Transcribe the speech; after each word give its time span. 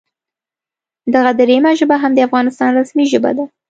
دغه 1.13 1.31
دریمه 1.39 1.71
ژبه 1.79 1.95
هم 2.03 2.11
د 2.15 2.19
افغانستان 2.27 2.69
رسمي 2.79 3.05
ژبه 3.11 3.31
ده 3.37 3.45